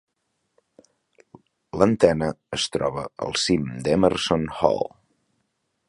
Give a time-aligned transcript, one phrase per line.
[1.81, 4.87] L'antena es troba al cim d'Emerson Hall.